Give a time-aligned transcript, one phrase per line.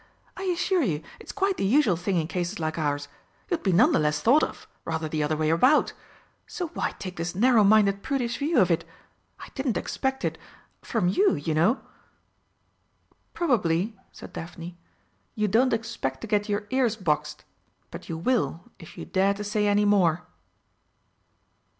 [0.35, 3.07] I assure you it's quite the usual thing in cases like ours.
[3.51, 5.93] You'd be none the less thought of rather the other way about.
[6.47, 8.83] So why take this narrow minded, prudish view of it?
[9.39, 10.39] I didn't expect it
[10.81, 11.81] from you, you know!"
[13.35, 14.75] "Probably," said Daphne,
[15.35, 17.45] "you don't expect to get your ears boxed
[17.91, 20.25] but you will, if you dare to say any more."